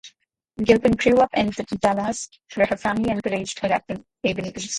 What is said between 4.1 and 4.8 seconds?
abilities.